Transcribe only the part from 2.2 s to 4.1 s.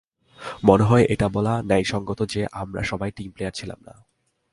যে আমরা সবাই টিম প্লেয়ার ছিলাম না।